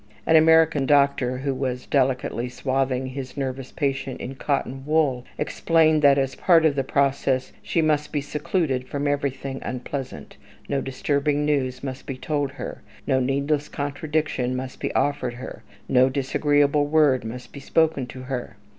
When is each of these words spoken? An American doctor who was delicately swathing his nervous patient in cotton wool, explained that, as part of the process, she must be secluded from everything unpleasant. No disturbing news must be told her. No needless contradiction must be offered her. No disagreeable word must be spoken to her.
An 0.25 0.35
American 0.35 0.87
doctor 0.87 1.37
who 1.37 1.53
was 1.53 1.85
delicately 1.85 2.49
swathing 2.49 3.05
his 3.05 3.37
nervous 3.37 3.71
patient 3.71 4.19
in 4.19 4.33
cotton 4.33 4.83
wool, 4.83 5.25
explained 5.37 6.01
that, 6.01 6.17
as 6.17 6.33
part 6.33 6.65
of 6.65 6.73
the 6.73 6.83
process, 6.83 7.51
she 7.61 7.83
must 7.83 8.11
be 8.11 8.19
secluded 8.19 8.87
from 8.87 9.07
everything 9.07 9.59
unpleasant. 9.61 10.37
No 10.67 10.81
disturbing 10.81 11.45
news 11.45 11.83
must 11.83 12.07
be 12.07 12.17
told 12.17 12.53
her. 12.53 12.81
No 13.05 13.19
needless 13.19 13.69
contradiction 13.69 14.55
must 14.55 14.79
be 14.79 14.91
offered 14.95 15.35
her. 15.35 15.61
No 15.87 16.09
disagreeable 16.09 16.87
word 16.87 17.23
must 17.23 17.53
be 17.53 17.59
spoken 17.59 18.07
to 18.07 18.23
her. 18.23 18.55